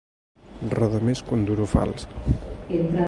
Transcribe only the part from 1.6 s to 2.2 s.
fals.